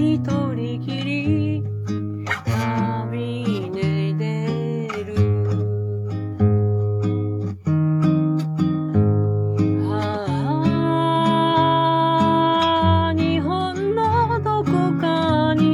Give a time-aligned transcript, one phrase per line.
[0.00, 0.16] 一
[0.54, 1.62] 人きり。
[2.46, 3.18] 旅
[3.70, 4.24] に出
[5.04, 5.08] る。
[9.92, 9.92] あ
[13.10, 14.00] あ日本の
[14.42, 15.68] どこかに。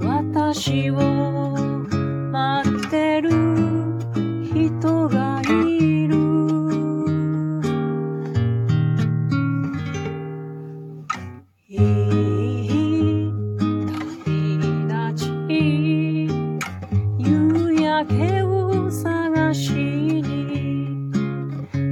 [0.00, 1.05] 私を
[18.08, 21.10] けを探しに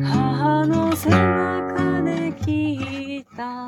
[0.03, 3.67] 母の背中で聞いた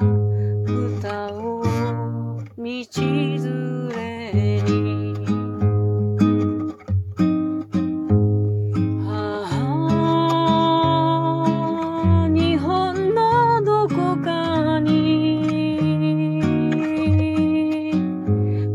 [0.67, 5.15] 歌を道連れに。
[9.09, 9.11] あ
[12.25, 14.95] あ日本のどこかに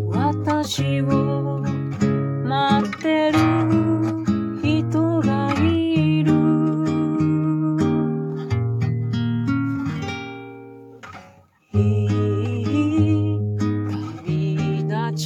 [0.07, 1.20] 私を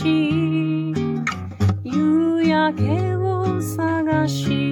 [0.03, 0.93] 夕
[2.43, 4.64] 焼けを探し